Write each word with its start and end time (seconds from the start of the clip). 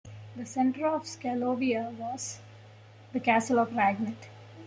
The 0.35 0.47
center 0.47 0.87
of 0.87 1.03
Scalovia 1.03 1.91
was 1.93 2.39
the 3.13 3.19
castle 3.19 3.59
of 3.59 3.69
Ragnit. 3.75 4.29